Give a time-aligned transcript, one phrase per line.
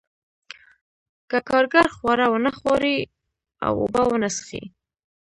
[1.29, 2.97] که کارګر خواړه ونه خوري
[3.65, 4.63] او اوبه ونه څښي